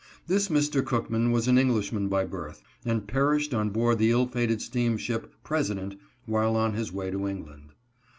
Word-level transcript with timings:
This 0.25 0.47
Mr. 0.47 0.81
Cookman 0.83 1.31
was 1.31 1.47
an 1.47 1.59
Englishman 1.59 2.07
by 2.07 2.25
birth, 2.25 2.63
and 2.83 3.07
perished 3.07 3.53
on 3.53 3.69
board 3.69 3.99
the 3.99 4.09
ill 4.09 4.25
fated 4.25 4.59
steamship" 4.59 5.31
President," 5.43 5.95
while 6.25 6.55
on 6.55 6.73
his 6.73 6.91
way 6.91 7.11
to 7.11 7.27
England. 7.27 7.73